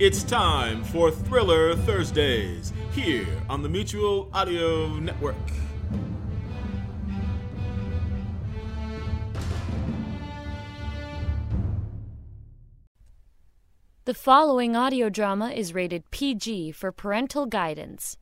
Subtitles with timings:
[0.00, 5.36] It's time for Thriller Thursdays here on the Mutual Audio Network.
[14.06, 18.16] The following audio drama is rated PG for parental guidance.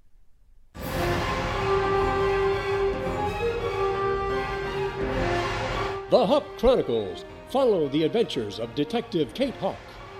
[6.10, 9.76] The Hawk Chronicles follow the adventures of Detective Kate Hawk,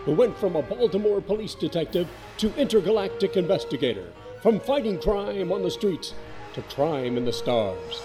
[0.09, 2.09] who went from a Baltimore police detective
[2.39, 6.15] to intergalactic investigator, from fighting crime on the streets
[6.55, 8.00] to crime in the stars.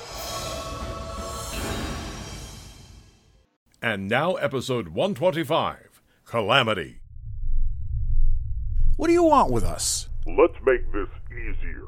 [3.82, 7.00] And now, episode 125 Calamity.
[8.98, 10.10] What do you want with us?
[10.28, 11.88] Let's make this easier.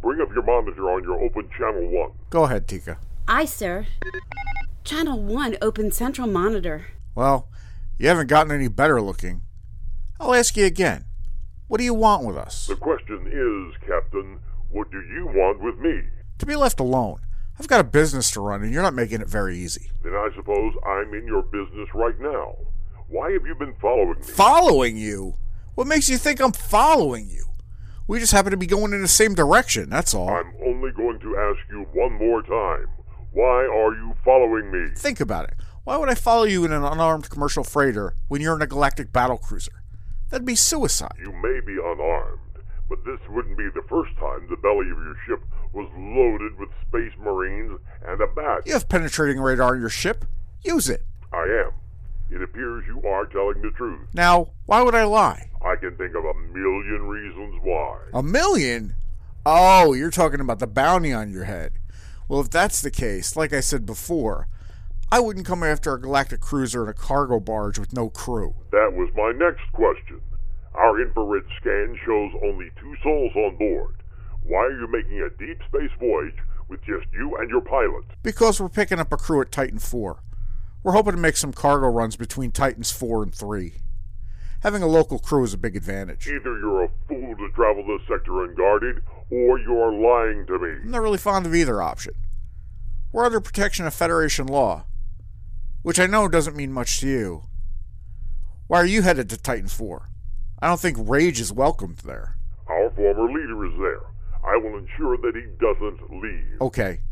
[0.00, 2.10] Bring up your monitor on your open channel 1.
[2.30, 2.98] Go ahead, Tika.
[3.26, 3.88] Aye, sir.
[4.84, 6.86] Channel 1, open central monitor.
[7.16, 7.48] Well,
[7.98, 9.42] you haven't gotten any better looking.
[10.18, 11.04] I'll ask you again.
[11.68, 12.66] What do you want with us?
[12.66, 16.02] The question is, Captain, what do you want with me?
[16.38, 17.20] To be left alone.
[17.58, 19.90] I've got a business to run, and you're not making it very easy.
[20.02, 22.54] Then I suppose I'm in your business right now.
[23.08, 24.24] Why have you been following me?
[24.24, 25.34] Following you?
[25.74, 27.44] What makes you think I'm following you?
[28.08, 30.28] We just happen to be going in the same direction, that's all.
[30.28, 32.86] I'm only going to ask you one more time.
[33.32, 34.94] Why are you following me?
[34.96, 35.54] Think about it.
[35.84, 39.12] Why would I follow you in an unarmed commercial freighter when you're in a galactic
[39.12, 39.82] battle cruiser?
[40.30, 41.14] That'd be suicide.
[41.18, 42.40] You may be unarmed,
[42.88, 46.68] but this wouldn't be the first time the belly of your ship was loaded with
[46.88, 48.66] space marines and a bat.
[48.66, 50.24] You have penetrating radar on your ship.
[50.62, 51.02] Use it.
[51.32, 51.72] I am.
[52.30, 54.08] It appears you are telling the truth.
[54.14, 55.50] Now, why would I lie?
[55.64, 57.98] I can think of a million reasons why.
[58.12, 58.94] A million?
[59.44, 61.74] Oh, you're talking about the bounty on your head.
[62.28, 64.48] Well, if that's the case, like I said before,
[65.12, 68.56] I wouldn't come after a galactic cruiser in a cargo barge with no crew.
[68.72, 70.20] That was my next question.
[70.74, 74.02] Our infrared scan shows only two souls on board.
[74.42, 76.34] Why are you making a deep space voyage
[76.68, 78.04] with just you and your pilot?
[78.24, 80.22] Because we're picking up a crew at Titan 4.
[80.82, 83.74] We're hoping to make some cargo runs between Titans 4 and 3.
[84.62, 86.26] Having a local crew is a big advantage.
[86.26, 90.70] Either you're a fool to travel this sector unguarded, or you're lying to me.
[90.82, 92.14] I'm not really fond of either option.
[93.12, 94.84] We're under protection of Federation law,
[95.86, 97.42] which I know doesn't mean much to you.
[98.66, 100.10] Why are you headed to Titan 4?
[100.58, 102.36] I don't think Rage is welcomed there.
[102.66, 104.00] Our former leader is there.
[104.44, 106.60] I will ensure that he doesn't leave.
[106.60, 107.02] Okay,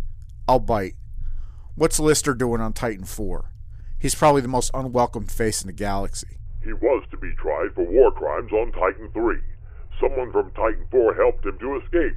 [0.49, 0.97] I'll bite.
[1.77, 3.53] What's Lister doing on Titan 4?
[3.97, 6.39] He's probably the most unwelcomed face in the galaxy.
[6.65, 9.37] He was to be tried for war crimes on Titan 3.
[10.01, 12.17] Someone from Titan 4 helped him to escape.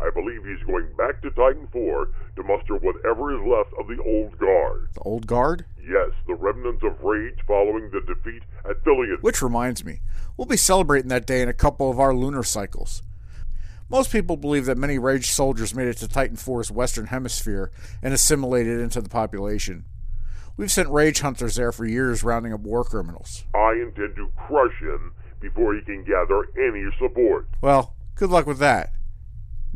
[0.00, 4.00] I believe he's going back to Titan 4 to muster whatever is left of the
[4.02, 4.88] old guard.
[4.94, 5.64] The old guard?
[5.78, 9.20] Yes, the remnants of rage following the defeat at Thilian.
[9.22, 10.00] Which reminds me,
[10.36, 13.02] we'll be celebrating that day in a couple of our lunar cycles.
[13.90, 17.70] Most people believe that many Rage soldiers made it to Titan 4's western hemisphere
[18.02, 19.86] and assimilated into the population.
[20.58, 23.44] We've sent Rage hunters there for years rounding up war criminals.
[23.54, 27.48] I intend to crush him before he can gather any support.
[27.62, 28.92] Well, good luck with that.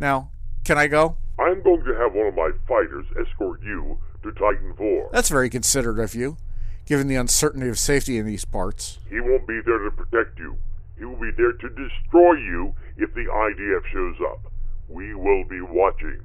[0.03, 0.31] Now,
[0.65, 1.17] can I go?
[1.39, 5.11] I'm going to have one of my fighters escort you to Titan 4.
[5.13, 6.39] That's very considerate of you,
[6.87, 8.99] given the uncertainty of safety in these parts.
[9.09, 10.57] He won't be there to protect you.
[10.99, 14.51] He will be there to destroy you if the IDF shows up.
[14.89, 16.21] We will be watching.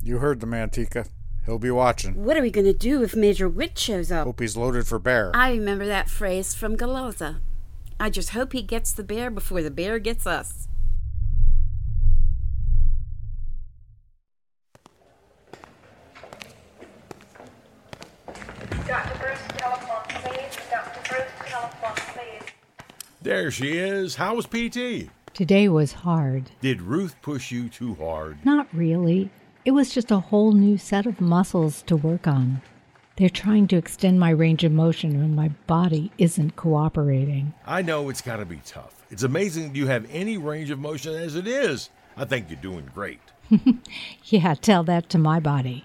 [0.00, 1.06] You heard the man, Tika.
[1.46, 2.22] He'll be watching.
[2.24, 4.26] What are we going to do if Major Witt shows up?
[4.26, 5.32] Hope he's loaded for bear.
[5.34, 7.40] I remember that phrase from Galloza.
[7.98, 10.68] I just hope he gets the bear before the bear gets us.
[18.88, 19.18] Dr.
[19.18, 20.56] Bruce, telephone, please.
[20.70, 21.00] Dr.
[21.14, 22.42] Bruce, telephone, please.
[23.20, 24.14] There she is.
[24.16, 25.10] How was PT?
[25.34, 26.50] Today was hard.
[26.62, 28.38] Did Ruth push you too hard?
[28.46, 29.28] Not really.
[29.66, 32.62] It was just a whole new set of muscles to work on.
[33.16, 37.52] They're trying to extend my range of motion when my body isn't cooperating.
[37.66, 39.04] I know it's got to be tough.
[39.10, 41.90] It's amazing you have any range of motion as it is.
[42.16, 43.20] I think you're doing great.
[44.24, 45.84] Yeah, tell that to my body.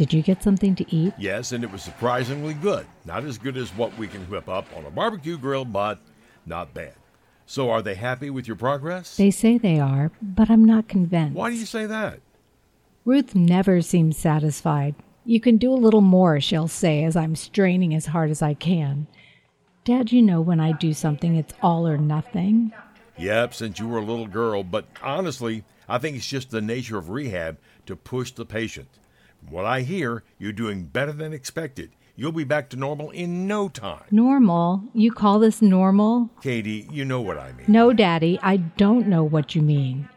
[0.00, 1.12] Did you get something to eat?
[1.18, 2.86] Yes, and it was surprisingly good.
[3.04, 5.98] Not as good as what we can whip up on a barbecue grill, but
[6.46, 6.94] not bad.
[7.44, 9.18] So, are they happy with your progress?
[9.18, 11.36] They say they are, but I'm not convinced.
[11.36, 12.20] Why do you say that?
[13.04, 14.94] Ruth never seems satisfied.
[15.26, 18.54] You can do a little more, she'll say, as I'm straining as hard as I
[18.54, 19.06] can.
[19.84, 22.72] Dad, you know when I do something, it's all or nothing.
[23.18, 26.96] Yep, since you were a little girl, but honestly, I think it's just the nature
[26.96, 28.88] of rehab to push the patient.
[29.40, 31.90] From what I hear, you're doing better than expected.
[32.16, 34.04] You'll be back to normal in no time.
[34.10, 34.84] Normal?
[34.92, 36.28] You call this normal?
[36.42, 37.64] Katie, you know what I mean.
[37.66, 40.08] No, Daddy, I don't know what you mean.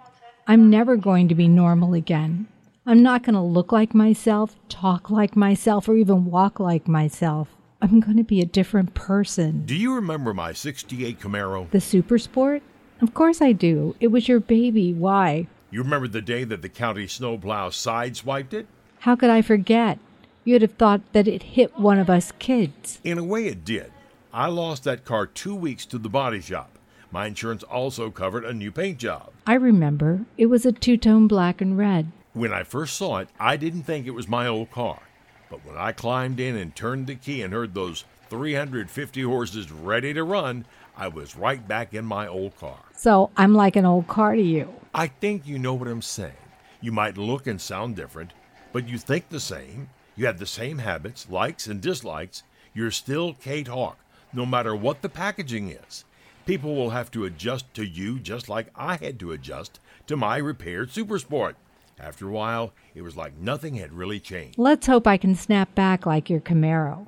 [0.46, 2.48] I'm never going to be normal again.
[2.86, 7.48] I'm not going to look like myself, talk like myself, or even walk like myself.
[7.82, 9.66] I'm going to be a different person.
[9.66, 11.70] Do you remember my 68 Camaro?
[11.72, 12.62] The Super Sport?
[13.02, 13.96] Of course I do.
[14.02, 14.94] It was your baby.
[14.94, 15.48] Why?
[15.72, 18.68] You remember the day that the county snowplow sideswiped it?
[19.04, 20.00] How could I forget?
[20.46, 23.02] You'd have thought that it hit one of us kids.
[23.04, 23.92] In a way, it did.
[24.32, 26.78] I lost that car two weeks to the body shop.
[27.12, 29.32] My insurance also covered a new paint job.
[29.46, 30.22] I remember.
[30.38, 32.14] It was a two tone black and red.
[32.32, 35.02] When I first saw it, I didn't think it was my old car.
[35.50, 40.14] But when I climbed in and turned the key and heard those 350 horses ready
[40.14, 40.66] to run,
[40.96, 42.80] I was right back in my old car.
[42.96, 44.74] So I'm like an old car to you.
[44.94, 46.32] I think you know what I'm saying.
[46.80, 48.32] You might look and sound different,
[48.74, 49.90] but you think the same.
[50.18, 52.44] You have the same habits, likes, and dislikes.
[52.74, 53.98] You're still Kate Hawk,
[54.34, 56.04] no matter what the packaging is.
[56.46, 60.38] People will have to adjust to you just like I had to adjust to my
[60.38, 61.54] repaired Supersport.
[62.00, 64.58] After a while, it was like nothing had really changed.
[64.58, 67.08] Let's hope I can snap back like your Camaro.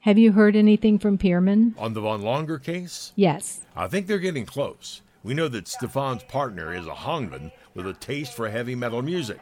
[0.00, 1.74] Have you heard anything from Pierman?
[1.78, 3.12] On the Von Langer case?
[3.16, 3.62] Yes.
[3.74, 5.02] I think they're getting close.
[5.24, 9.40] We know that Stefan's partner is a Hongan with a taste for heavy metal music.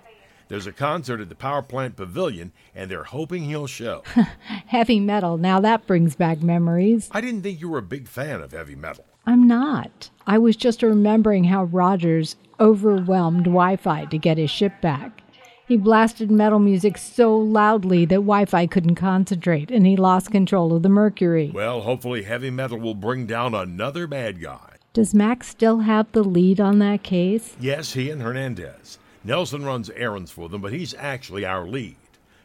[0.49, 4.02] There's a concert at the Power Plant Pavilion, and they're hoping he'll show.
[4.67, 7.08] heavy metal, now that brings back memories.
[7.12, 9.05] I didn't think you were a big fan of heavy metal.
[9.26, 10.11] I'm not.
[10.26, 15.23] I was just remembering how Rogers overwhelmed Wi Fi to get his ship back.
[15.67, 20.76] He blasted metal music so loudly that Wi Fi couldn't concentrate, and he lost control
[20.76, 21.50] of the Mercury.
[21.55, 24.76] Well, hopefully, heavy metal will bring down another bad guy.
[24.93, 27.56] Does Max still have the lead on that case?
[27.58, 28.99] Yes, he and Hernandez.
[29.25, 31.97] Nelson runs errands for them, but he's actually our lead.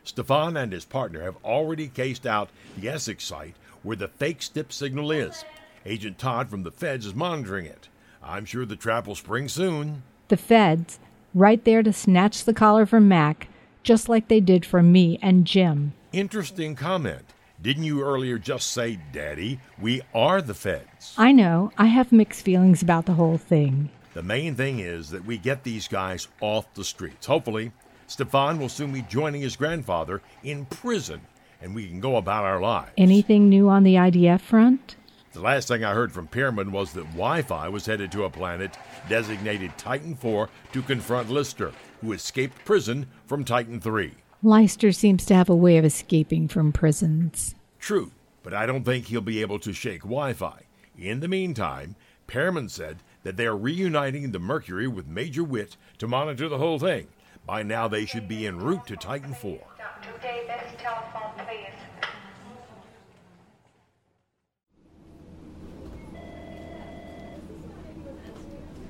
[0.04, 4.72] Stefan and his partner have already cased out the Essex site where the fake stip
[4.72, 5.44] signal is.
[5.86, 7.90] Agent Todd from the feds is monitoring it.
[8.24, 10.04] I'm sure the trap will spring soon.
[10.30, 11.00] The feds,
[11.34, 13.50] right there to snatch the collar from Mac,
[13.84, 15.94] just like they did from me and Jim.
[16.12, 17.26] Interesting comment.
[17.62, 21.14] Didn't you earlier just say, Daddy, we are the feds?
[21.18, 21.72] I know.
[21.78, 23.90] I have mixed feelings about the whole thing.
[24.20, 27.26] The main thing is that we get these guys off the streets.
[27.26, 27.72] Hopefully,
[28.06, 31.22] Stefan will soon be joining his grandfather in prison
[31.62, 32.92] and we can go about our lives.
[32.98, 34.98] Anything new on the IDF front?
[35.32, 38.30] The last thing I heard from Pierman was that Wi Fi was headed to a
[38.30, 38.76] planet
[39.08, 41.72] designated Titan 4 to confront Lister,
[42.02, 44.12] who escaped prison from Titan 3.
[44.44, 47.56] Lister seems to have a way of escaping from prisons.
[47.80, 48.12] True,
[48.44, 50.64] but I don't think he'll be able to shake Wi Fi.
[50.98, 51.96] In the meantime,
[52.28, 52.98] Pierman said
[53.30, 57.10] that they are reuniting the Mercury with Major Witt to monitor the whole thing.
[57.46, 59.60] By now, they should be en route to Titan 4.
[59.78, 60.10] Dr.
[60.20, 61.68] Davis, telephone, please.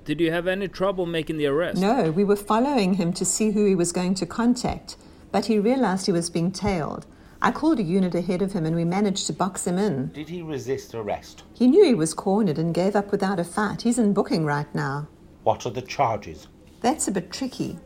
[0.06, 1.82] Did you have any trouble making the arrest?
[1.82, 4.96] No, we were following him to see who he was going to contact,
[5.34, 7.06] but he realized he was being tailed.
[7.42, 10.08] I called a unit ahead of him and we managed to box him in.
[10.08, 11.44] Did he resist arrest?
[11.54, 13.82] He knew he was cornered and gave up without a fight.
[13.82, 15.08] He's in booking right now.
[15.44, 16.48] What are the charges?
[16.82, 17.80] That's a bit tricky.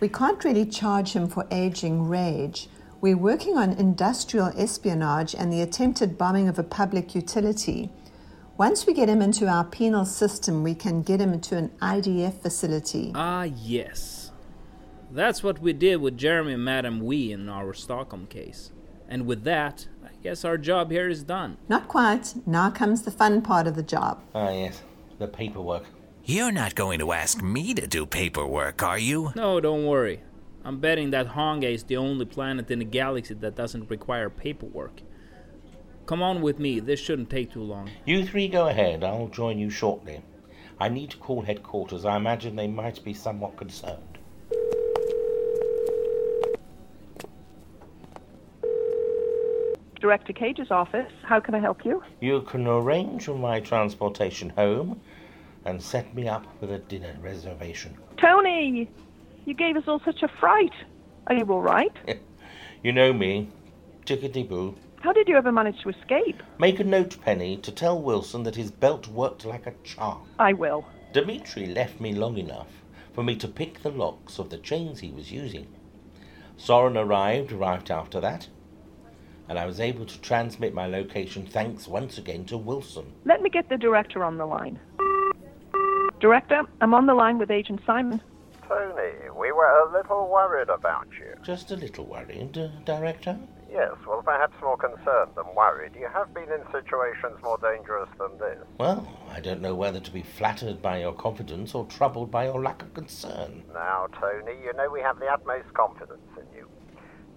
[0.00, 2.68] We can't really charge him for aging rage.
[3.00, 7.90] We're working on industrial espionage and the attempted bombing of a public utility.
[8.58, 12.42] Once we get him into our penal system, we can get him into an IDF
[12.42, 13.12] facility.
[13.14, 14.32] Ah, yes.
[15.10, 18.72] That's what we did with Jeremy and Madam Wee in our Stockholm case.
[19.08, 21.56] And with that, I guess our job here is done.
[21.68, 22.34] Not quite.
[22.46, 24.22] Now comes the fun part of the job.
[24.34, 24.82] Ah, yes.
[25.18, 25.84] The paperwork.
[26.24, 29.32] You're not going to ask me to do paperwork, are you?
[29.34, 30.20] No, don't worry.
[30.62, 35.00] I'm betting that Honga is the only planet in the galaxy that doesn't require paperwork.
[36.04, 37.88] Come on with me, this shouldn't take too long.
[38.04, 40.20] You three go ahead, I'll join you shortly.
[40.78, 42.04] I need to call headquarters.
[42.04, 44.17] I imagine they might be somewhat concerned.
[50.00, 51.12] Director Cage's office.
[51.24, 52.02] How can I help you?
[52.20, 55.00] You can arrange for my transportation home
[55.64, 57.96] and set me up with a dinner reservation.
[58.20, 58.88] Tony!
[59.44, 60.72] You gave us all such a fright.
[61.26, 61.92] Are you all right?
[62.80, 63.48] You know me.
[64.06, 64.76] Tickety boo.
[65.00, 66.40] How did you ever manage to escape?
[66.60, 70.28] Make a note, Penny, to tell Wilson that his belt worked like a charm.
[70.38, 70.86] I will.
[71.12, 72.68] Dmitri left me long enough
[73.12, 75.66] for me to pick the locks of the chains he was using.
[76.56, 78.46] Soren arrived right after that,
[79.48, 83.12] and I was able to transmit my location thanks once again to Wilson.
[83.24, 84.78] Let me get the director on the line.
[86.20, 88.20] Director, I'm on the line with Agent Simon.
[88.66, 91.34] Tony, we were a little worried about you.
[91.42, 93.38] Just a little worried, uh, Director?
[93.70, 95.92] Yes, well, perhaps more concerned than worried.
[95.94, 98.58] You have been in situations more dangerous than this.
[98.78, 102.62] Well, I don't know whether to be flattered by your confidence or troubled by your
[102.62, 103.62] lack of concern.
[103.72, 106.68] Now, Tony, you know we have the utmost confidence in you.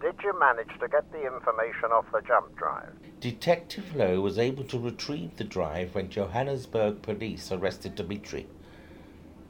[0.02, 2.92] Did you manage to get the information off the jump drive?
[3.20, 8.48] Detective Lowe was able to retrieve the drive when Johannesburg police arrested Dmitri.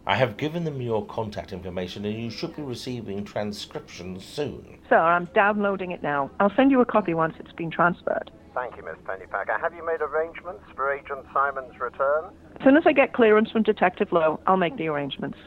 [0.06, 4.80] I have given them your contact information and you should be receiving transcriptions soon.
[4.90, 6.30] Sir, I'm downloading it now.
[6.42, 8.30] I'll send you a copy once it's been transferred.
[8.54, 9.58] Thank you, Miss Pennypacker.
[9.62, 12.26] Have you made arrangements for Agent Simon's return?
[12.60, 15.38] As soon as I get clearance from Detective Lowe, I'll make the arrangements.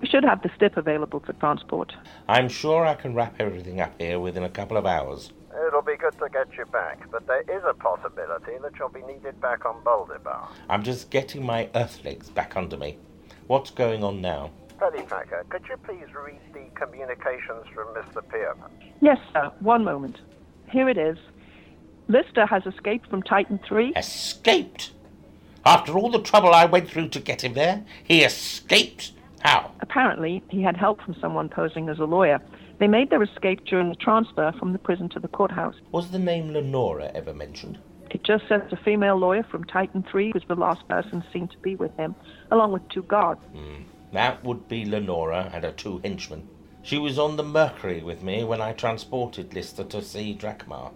[0.00, 1.92] We should have the STIP available for transport.
[2.28, 5.32] I'm sure I can wrap everything up here within a couple of hours.
[5.66, 9.02] It'll be good to get you back, but there is a possibility that you'll be
[9.02, 10.50] needed back on Boldibar.
[10.68, 12.96] I'm just getting my earth legs back under me.
[13.48, 14.52] What's going on now?
[14.78, 18.22] Pennypacker, could you please read the communications from Mr.
[18.22, 18.70] Pierman?
[19.00, 19.50] Yes, sir.
[19.58, 20.20] One moment.
[20.70, 21.18] Here it is.
[22.06, 23.94] Lister has escaped from Titan 3.
[23.96, 24.92] Escaped?
[25.64, 29.12] After all the trouble I went through to get him there, he escaped?
[29.40, 29.72] How?
[29.80, 32.40] Apparently, he had help from someone posing as a lawyer.
[32.78, 35.76] They made their escape during the transfer from the prison to the courthouse.
[35.92, 37.78] Was the name Lenora ever mentioned?
[38.10, 41.58] It just says a female lawyer from Titan 3 was the last person seen to
[41.58, 42.14] be with him,
[42.50, 43.40] along with two guards.
[43.54, 43.84] Mm.
[44.12, 46.48] That would be Lenora and her two henchmen.
[46.82, 50.92] She was on the Mercury with me when I transported Lister to see Drakmar.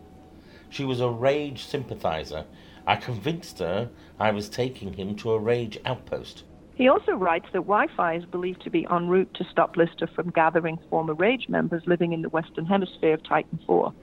[0.71, 2.47] She was a rage sympathizer.
[2.87, 6.45] I convinced her I was taking him to a rage outpost.
[6.83, 10.09] He also writes that Wi Fi is believed to be en route to stop Lister
[10.09, 13.95] from gathering former Rage members living in the Western Hemisphere of Titan IV.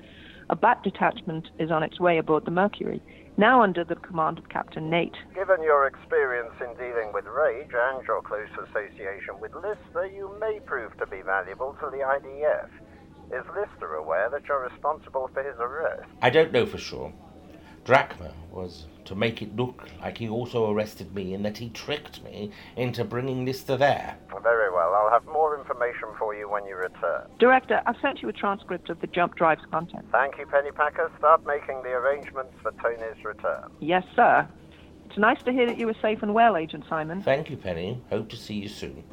[0.50, 3.02] A bat detachment is on its way aboard the Mercury,
[3.36, 5.18] now under the command of Captain Nate.
[5.36, 10.62] Given your experience in dealing with Rage and your close association with Lister, you may
[10.66, 12.70] prove to be valuable to the IDF.
[13.38, 16.10] Is Lister aware that you're responsible for his arrest?
[16.22, 17.14] I don't know for sure.
[17.90, 22.24] Drakmar was to make it look like he also arrested me and that he tricked
[22.24, 24.16] me into bringing this to there.
[24.44, 24.94] Very well.
[24.94, 27.24] I'll have more information for you when you return.
[27.40, 30.06] Director, I've sent you a transcript of the jump drive's content.
[30.12, 31.18] Thank you, Pennypacker.
[31.18, 33.72] Start making the arrangements for Tony's return.
[33.80, 34.48] Yes, sir.
[35.08, 37.24] It's nice to hear that you were safe and well, Agent Simon.
[37.24, 38.04] Thank you, Penny.
[38.12, 39.04] Hope to see you soon.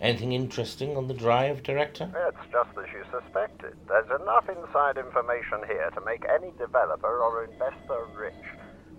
[0.00, 2.10] Anything interesting on the drive, Director?
[2.28, 3.74] It's just as you suspected.
[3.88, 8.34] There's enough inside information here to make any developer or investor rich.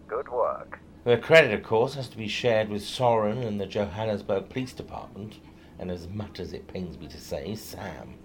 [0.07, 0.79] Good work.
[1.03, 5.39] The credit, of course, has to be shared with Soren and the Johannesburg Police Department,
[5.77, 8.15] and as much as it pains me to say, Sam.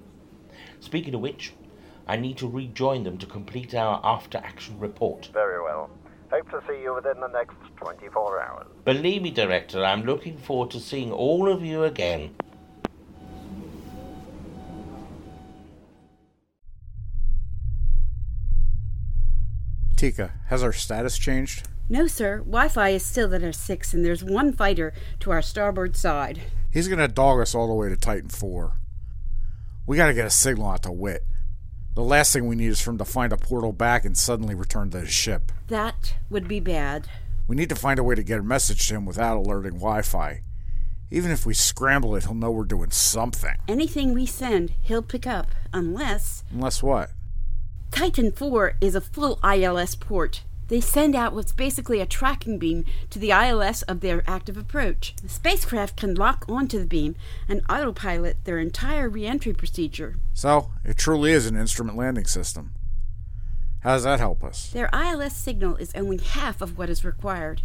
[0.80, 1.52] Speaking of which,
[2.08, 5.28] I need to rejoin them to complete our after action report.
[5.34, 5.90] Very well.
[6.30, 8.66] Hope to see you within the next 24 hours.
[8.86, 12.34] Believe me, Director, I'm looking forward to seeing all of you again.
[20.02, 21.68] Tika, has our status changed?
[21.88, 22.38] No, sir.
[22.38, 26.40] Wi Fi is still at our 6, and there's one fighter to our starboard side.
[26.72, 28.72] He's gonna dog us all the way to Titan 4.
[29.86, 31.22] We gotta get a signal out to Witt.
[31.94, 34.56] The last thing we need is for him to find a portal back and suddenly
[34.56, 35.52] return to his ship.
[35.68, 37.06] That would be bad.
[37.46, 40.02] We need to find a way to get a message to him without alerting Wi
[40.02, 40.40] Fi.
[41.12, 43.54] Even if we scramble it, he'll know we're doing something.
[43.68, 46.42] Anything we send, he'll pick up, unless.
[46.50, 47.12] Unless what?
[47.92, 50.44] Titan 4 is a full ILS port.
[50.68, 55.14] They send out what's basically a tracking beam to the ILS of their active approach.
[55.22, 60.16] The spacecraft can lock onto the beam and autopilot their entire reentry procedure.
[60.32, 62.72] So, it truly is an instrument landing system.
[63.80, 64.70] How does that help us?
[64.70, 67.60] Their ILS signal is only half of what is required.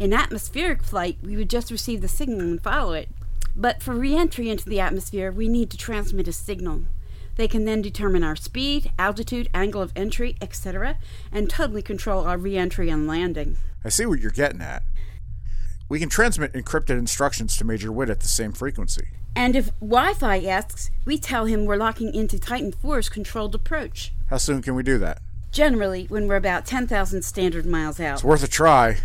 [0.00, 3.08] In atmospheric flight, we would just receive the signal and follow it.
[3.54, 6.86] But for reentry into the atmosphere, we need to transmit a signal.
[7.40, 10.98] They can then determine our speed, altitude, angle of entry, etc.,
[11.32, 13.56] and totally control our reentry and landing.
[13.82, 14.82] I see what you're getting at.
[15.88, 19.08] We can transmit encrypted instructions to Major Witt at the same frequency.
[19.34, 24.12] And if Wi Fi asks, we tell him we're locking into Titan 4's controlled approach.
[24.28, 25.22] How soon can we do that?
[25.50, 28.16] Generally, when we're about 10,000 standard miles out.
[28.16, 28.98] It's worth a try.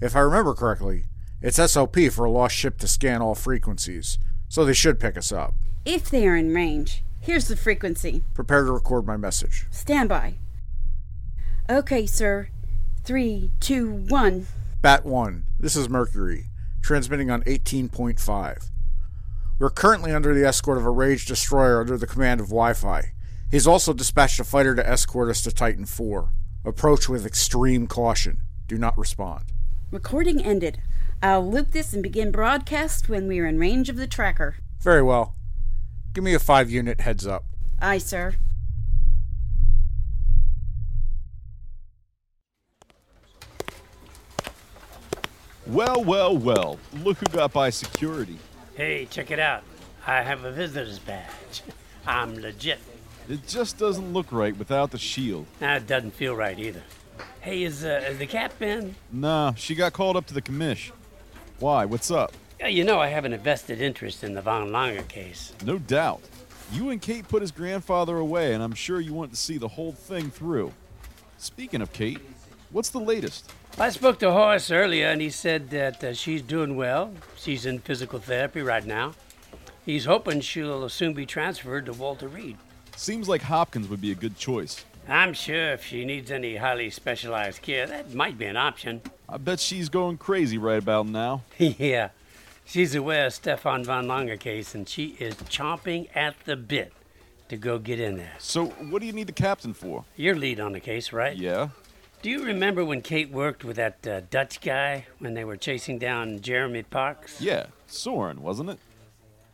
[0.00, 1.04] If I remember correctly,
[1.40, 4.18] it's SOP for a lost ship to scan all frequencies,
[4.48, 5.54] so they should pick us up.
[5.84, 7.04] If they are in range.
[7.22, 8.24] Here's the frequency.
[8.32, 9.66] Prepare to record my message.
[9.70, 10.36] Stand by.
[11.68, 12.48] Okay, sir.
[13.04, 14.46] Three, two, one.
[14.80, 16.46] Bat 1, this is Mercury,
[16.80, 18.70] transmitting on 18.5.
[19.58, 23.12] We're currently under the escort of a Rage destroyer under the command of Wi Fi.
[23.50, 26.30] He's also dispatched a fighter to escort us to Titan 4.
[26.64, 28.40] Approach with extreme caution.
[28.66, 29.44] Do not respond.
[29.90, 30.80] Recording ended.
[31.22, 34.56] I'll loop this and begin broadcast when we are in range of the tracker.
[34.80, 35.34] Very well.
[36.12, 37.44] Give me a 5 unit heads up.
[37.80, 38.34] Aye, sir.
[45.66, 46.78] Well, well, well.
[47.04, 48.38] Look who got by security.
[48.74, 49.62] Hey, check it out.
[50.04, 51.62] I have a visitor's badge.
[52.06, 52.80] I'm legit.
[53.28, 55.46] It just doesn't look right without the shield.
[55.60, 56.82] Nah, it doesn't feel right either.
[57.40, 58.96] Hey, is, uh, is the cat in?
[59.12, 60.90] Nah, she got called up to the commish.
[61.60, 61.84] Why?
[61.84, 62.32] What's up?
[62.60, 65.54] Yeah, you know I have an invested interest in the Von Langer case.
[65.64, 66.20] No doubt.
[66.70, 69.66] You and Kate put his grandfather away, and I'm sure you want to see the
[69.66, 70.70] whole thing through.
[71.38, 72.20] Speaking of Kate,
[72.70, 73.50] what's the latest?
[73.78, 77.14] I spoke to Horace earlier, and he said that uh, she's doing well.
[77.34, 79.14] She's in physical therapy right now.
[79.86, 82.58] He's hoping she'll soon be transferred to Walter Reed.
[82.94, 84.84] Seems like Hopkins would be a good choice.
[85.08, 89.00] I'm sure if she needs any highly specialized care, that might be an option.
[89.26, 91.42] I bet she's going crazy right about now.
[91.58, 92.10] yeah.
[92.70, 96.92] She's aware of Stefan von Lange case, and she is chomping at the bit
[97.48, 98.34] to go get in there.
[98.38, 100.04] So, what do you need the captain for?
[100.14, 101.36] Your lead on the case, right?
[101.36, 101.70] Yeah.
[102.22, 105.98] Do you remember when Kate worked with that uh, Dutch guy when they were chasing
[105.98, 107.40] down Jeremy Parks?
[107.40, 108.78] Yeah, Soren, wasn't it?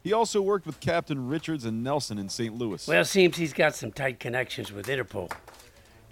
[0.04, 2.54] He also worked with Captain Richards and Nelson in St.
[2.54, 2.86] Louis.
[2.86, 5.32] Well, seems he's got some tight connections with Interpol.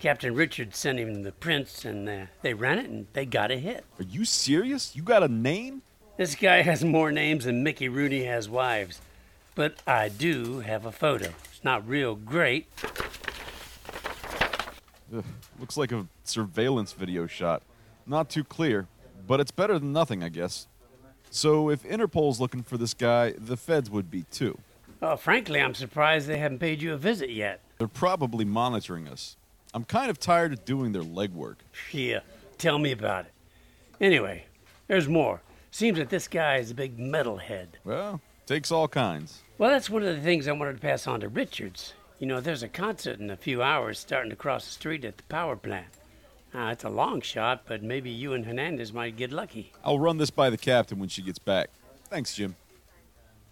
[0.01, 3.59] Captain Richards sent him the prints, and uh, they ran it, and they got a
[3.59, 3.85] hit.
[3.99, 4.97] Are you serious?
[4.97, 5.83] You got a name?
[6.17, 9.01] This guy has more names than Mickey Rooney has wives.
[9.57, 11.27] But I do have a photo.
[11.53, 12.69] It's not real great.
[15.15, 15.25] Ugh,
[15.59, 17.63] looks like a surveillance video shot.
[18.07, 18.87] Not too clear,
[19.27, 20.69] but it's better than nothing, I guess.
[21.31, 24.57] So if Interpol's looking for this guy, the feds would be too.
[25.01, 27.61] Well, frankly, I'm surprised they haven't paid you a visit yet.
[27.79, 29.37] They're probably monitoring us.
[29.73, 31.57] I'm kind of tired of doing their legwork.
[31.91, 32.21] Yeah,
[32.57, 33.33] tell me about it.
[34.01, 34.45] Anyway,
[34.87, 35.41] there's more.
[35.75, 37.67] Seems that this guy is a big metalhead.
[37.83, 39.43] Well, takes all kinds.
[39.59, 41.95] Well, that's one of the things I wanted to pass on to Richards.
[42.21, 45.17] You know, there's a concert in a few hours starting to cross the street at
[45.17, 45.89] the power plant.
[46.55, 49.73] Uh, it's a long shot, but maybe you and Hernandez might get lucky.
[49.85, 51.71] I'll run this by the captain when she gets back.
[52.09, 52.55] Thanks, Jim.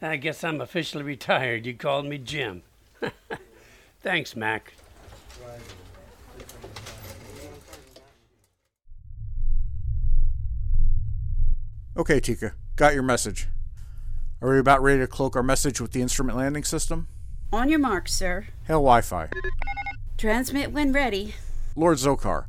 [0.01, 1.67] I guess I'm officially retired.
[1.67, 2.63] You called me Jim.
[4.01, 4.75] Thanks, Mac.
[11.95, 13.49] Okay, Tika, got your message.
[14.41, 17.07] Are we about ready to cloak our message with the instrument landing system?
[17.53, 18.47] On your mark, sir.
[18.67, 19.29] Hail Wi Fi.
[20.17, 21.35] Transmit when ready.
[21.77, 22.47] Lord Zokar,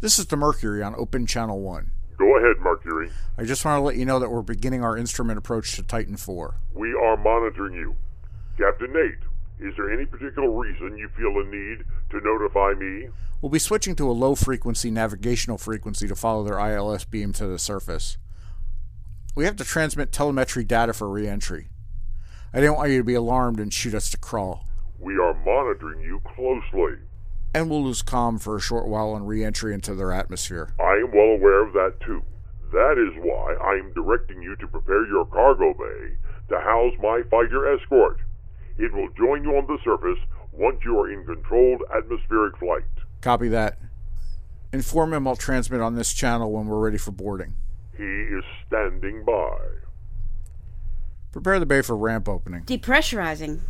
[0.00, 1.90] this is the Mercury on Open Channel 1.
[2.16, 3.10] Go ahead, Mercury.
[3.36, 6.16] I just want to let you know that we're beginning our instrument approach to Titan
[6.16, 6.54] 4.
[6.72, 7.94] We are monitoring you.
[8.56, 13.10] Captain Nate, is there any particular reason you feel a need to notify me?
[13.42, 17.46] We'll be switching to a low frequency navigational frequency to follow their ILS beam to
[17.46, 18.16] the surface.
[19.38, 21.68] We have to transmit telemetry data for re entry.
[22.52, 24.66] I didn't want you to be alarmed and shoot us to crawl.
[24.98, 26.98] We are monitoring you closely.
[27.54, 30.74] And we'll lose comm for a short while on re entry into their atmosphere.
[30.80, 32.24] I am well aware of that too.
[32.72, 36.16] That is why I am directing you to prepare your cargo bay
[36.48, 38.18] to house my fighter escort.
[38.76, 40.18] It will join you on the surface
[40.50, 42.82] once you are in controlled atmospheric flight.
[43.20, 43.78] Copy that.
[44.72, 47.54] Inform him I'll transmit on this channel when we're ready for boarding.
[47.98, 49.58] He is standing by.
[51.32, 52.62] Prepare the bay for ramp opening.
[52.62, 53.60] Depressurizing.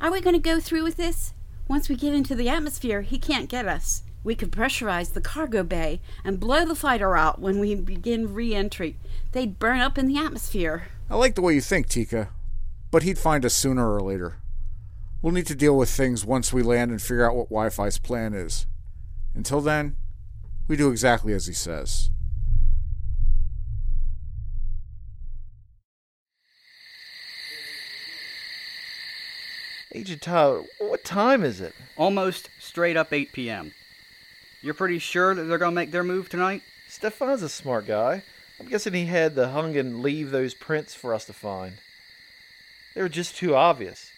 [0.00, 1.32] Are we going to go through with this?
[1.68, 4.02] Once we get into the atmosphere, he can't get us.
[4.24, 8.52] We could pressurize the cargo bay and blow the fighter out when we begin re
[8.52, 8.96] entry.
[9.30, 10.88] They'd burn up in the atmosphere.
[11.08, 12.30] I like the way you think, Tika,
[12.90, 14.38] but he'd find us sooner or later.
[15.22, 17.98] We'll need to deal with things once we land and figure out what Wi Fi's
[17.98, 18.66] plan is.
[19.36, 19.94] Until then,
[20.66, 22.10] we do exactly as he says.
[29.96, 31.74] Agent Tyler, what time is it?
[31.96, 33.72] Almost straight up 8 p.m.
[34.60, 36.60] You're pretty sure that they're going to make their move tonight?
[36.86, 38.22] Stefan's a smart guy.
[38.60, 41.78] I'm guessing he had the Hongan leave those prints for us to find.
[42.94, 44.10] They were just too obvious.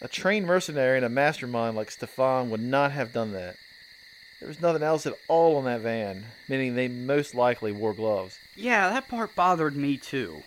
[0.00, 3.56] A trained mercenary and a mastermind like Stefan would not have done that.
[4.40, 8.38] There was nothing else at all on that van, meaning they most likely wore gloves.
[8.56, 10.42] Yeah, that part bothered me too.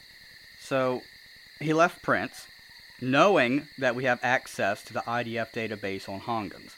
[0.59, 1.03] So,
[1.59, 2.47] he left prints,
[3.11, 6.75] knowing that we have access to the IDF database on Hongans.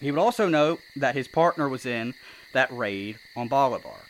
[0.00, 2.14] He would also know that his partner was in
[2.54, 4.06] that raid on Bolivar,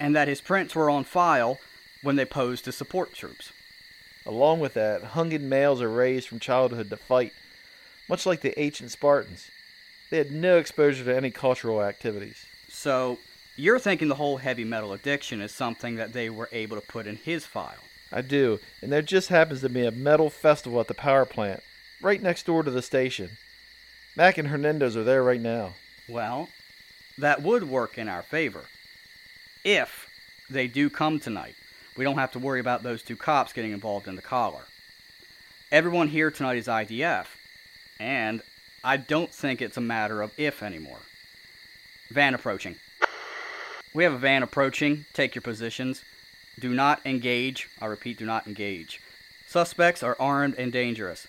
[0.00, 1.58] and that his prints were on file
[2.02, 3.52] when they posed as support troops.
[4.26, 7.32] Along with that, Hongan males are raised from childhood to fight,
[8.08, 9.50] much like the ancient Spartans.
[10.10, 12.44] They had no exposure to any cultural activities.
[12.68, 13.18] So,
[13.56, 17.06] you're thinking the whole heavy metal addiction is something that they were able to put
[17.06, 17.84] in his file.
[18.12, 21.62] I do, and there just happens to be a metal festival at the power plant,
[22.02, 23.30] right next door to the station.
[24.16, 25.74] Mac and Hernandez are there right now.
[26.08, 26.48] Well,
[27.16, 28.64] that would work in our favor.
[29.64, 30.06] If
[30.50, 31.54] they do come tonight,
[31.96, 34.64] we don't have to worry about those two cops getting involved in the collar.
[35.70, 37.26] Everyone here tonight is IDF,
[37.98, 38.42] and
[38.84, 41.00] I don't think it's a matter of if anymore.
[42.10, 42.76] Van approaching.
[43.94, 45.06] We have a van approaching.
[45.14, 46.02] Take your positions.
[46.58, 47.68] Do not engage.
[47.80, 49.00] I repeat, do not engage.
[49.46, 51.26] Suspects are armed and dangerous.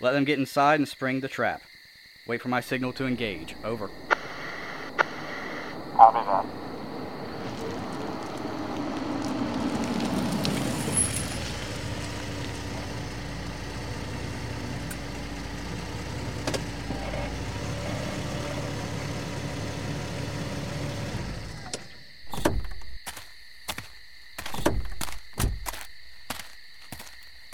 [0.00, 1.62] Let them get inside and spring the trap.
[2.26, 3.54] Wait for my signal to engage.
[3.64, 3.88] Over.
[5.96, 6.44] Copy that.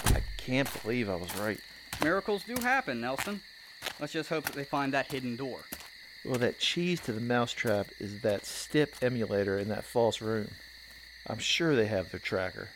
[0.04, 1.58] I can't believe I was right.
[2.02, 3.40] Miracles do happen, Nelson.
[4.00, 5.60] Let's just hope that they find that hidden door.
[6.24, 10.48] Well, that cheese to the mousetrap is that STIP emulator in that false room.
[11.26, 12.68] I'm sure they have their tracker.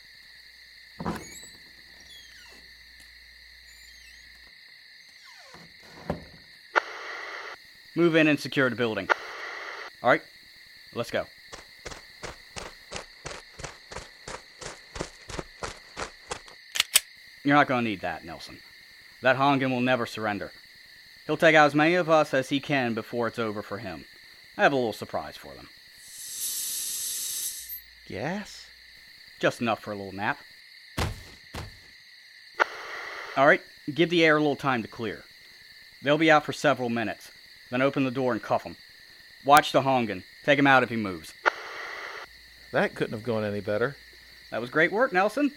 [7.94, 9.08] Move in and secure the building.
[10.02, 10.22] All right,
[10.94, 11.26] let's go.
[17.46, 18.58] You're not going to need that, Nelson.
[19.22, 20.50] That Hongan will never surrender.
[21.26, 24.04] He'll take out as many of us as he can before it's over for him.
[24.58, 25.68] I have a little surprise for them.
[28.08, 28.66] Yes?
[29.38, 30.40] Just enough for a little nap.
[33.36, 33.62] All right,
[33.94, 35.22] give the air a little time to clear.
[36.02, 37.30] They'll be out for several minutes.
[37.70, 38.74] Then open the door and cuff him.
[39.44, 40.24] Watch the Hongan.
[40.44, 41.32] Take him out if he moves.
[42.72, 43.94] That couldn't have gone any better.
[44.50, 45.52] That was great work, Nelson.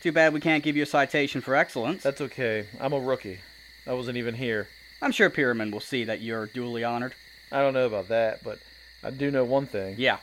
[0.00, 2.02] Too bad we can't give you a citation for excellence.
[2.02, 2.66] That's okay.
[2.80, 3.40] I'm a rookie.
[3.86, 4.68] I wasn't even here.
[5.02, 7.14] I'm sure Pierman will see that you're duly honored.
[7.52, 8.58] I don't know about that, but
[9.04, 9.96] I do know one thing.
[9.98, 10.18] Yeah,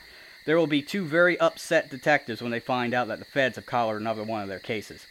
[0.45, 3.67] there will be two very upset detectives when they find out that the feds have
[3.67, 5.05] collared another one of their cases.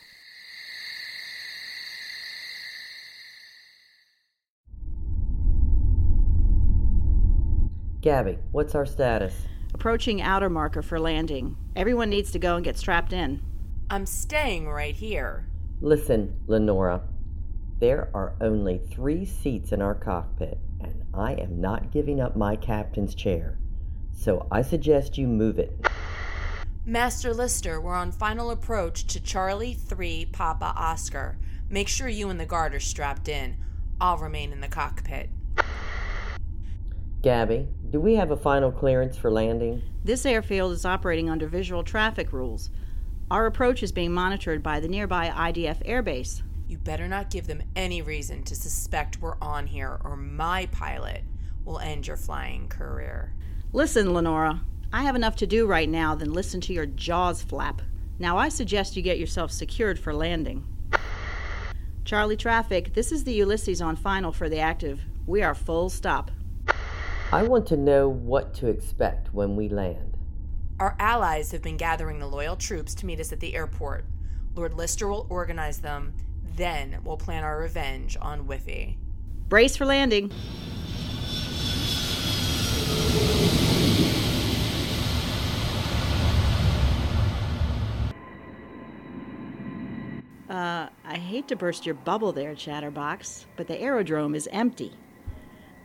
[8.00, 9.34] Gabby, what's our status?
[9.74, 11.56] Approaching outer marker for landing.
[11.76, 13.42] Everyone needs to go and get strapped in.
[13.88, 15.46] I'm staying right here.
[15.80, 17.02] Listen, Lenora.
[17.78, 22.56] There are only three seats in our cockpit, and I am not giving up my
[22.56, 23.58] captain's chair.
[24.12, 25.72] So I suggest you move it.
[26.84, 31.38] Master Lister, we're on final approach to Charlie 3 Papa Oscar.
[31.70, 33.56] Make sure you and the guard are strapped in.
[34.00, 35.30] I'll remain in the cockpit.
[37.22, 39.82] Gabby, do we have a final clearance for landing?
[40.02, 42.70] This airfield is operating under visual traffic rules.
[43.28, 46.42] Our approach is being monitored by the nearby IDF airbase.
[46.68, 51.24] You better not give them any reason to suspect we're on here, or my pilot
[51.64, 53.34] will end your flying career.
[53.72, 54.60] Listen, Lenora,
[54.92, 57.82] I have enough to do right now than listen to your jaws flap.
[58.20, 60.64] Now I suggest you get yourself secured for landing.
[62.04, 65.00] Charlie Traffic, this is the Ulysses on final for the active.
[65.26, 66.30] We are full stop.
[67.32, 70.05] I want to know what to expect when we land.
[70.78, 74.04] Our allies have been gathering the loyal troops to meet us at the airport.
[74.54, 76.12] Lord Lister will organize them,
[76.54, 78.98] then we'll plan our revenge on Whiffy.
[79.48, 80.30] Brace for landing.
[90.50, 94.92] Uh, I hate to burst your bubble there, Chatterbox, but the aerodrome is empty.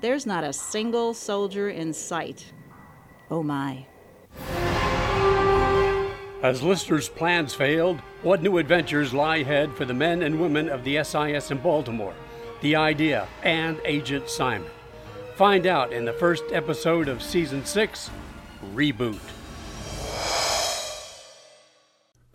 [0.02, 2.52] There's not a single soldier in sight.
[3.30, 3.86] Oh my.
[6.44, 10.84] As Lister's plans failed, what new adventures lie ahead for the men and women of
[10.84, 12.16] the SIS in Baltimore,
[12.62, 14.68] the idea, and Agent Simon?
[15.36, 18.10] Find out in the first episode of Season 6
[18.74, 19.20] Reboot.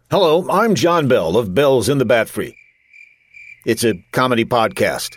[0.08, 2.56] Hello, I'm John Bell of Bells in the Bat Free.
[3.64, 5.16] It's a comedy podcast.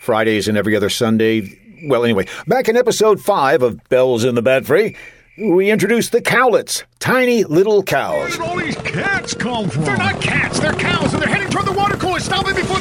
[0.00, 1.56] Fridays and every other Sunday.
[1.84, 4.96] Well, anyway, back in episode 5 of Bells in the Bat Free,
[5.38, 8.16] we introduce the cowlets, tiny little cows.
[8.16, 9.84] Where did all these cats come from?
[9.84, 12.20] They're not cats, they're cows, and they're heading toward the water cooler.
[12.20, 12.78] Stop it before.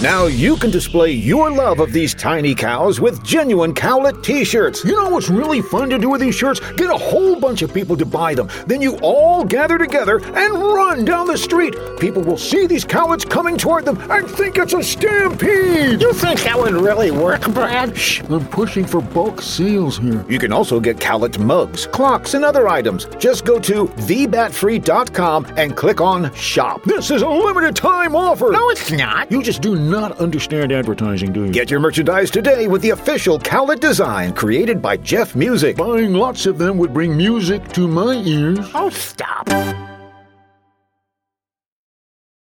[0.00, 4.84] Now you can display your love of these tiny cows with genuine cowlet t-shirts.
[4.84, 6.60] You know what's really fun to do with these shirts?
[6.74, 8.48] Get a whole bunch of people to buy them.
[8.68, 11.74] Then you all gather together and run down the street.
[11.98, 16.00] People will see these cowlets coming toward them and think it's a stampede.
[16.00, 17.98] You think that would really work, Brad?
[17.98, 20.24] Shh, I'm pushing for bulk sales here.
[20.28, 23.06] You can also get cowlet mugs, clocks, and other items.
[23.18, 26.82] Just go to thebatfree.com and click on shop.
[26.84, 28.50] This is a limited time offer.
[28.50, 29.30] No, it's not.
[29.30, 31.52] You just do not understand advertising, do you?
[31.52, 35.76] Get your merchandise today with the official cowlet design created by Jeff Music.
[35.76, 38.58] Buying lots of them would bring music to my ears.
[38.74, 39.48] Oh, stop.